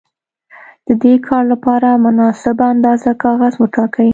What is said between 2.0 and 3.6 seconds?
مناسبه اندازه کاغذ